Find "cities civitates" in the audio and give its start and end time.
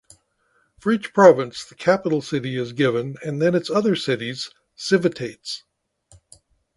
3.95-5.61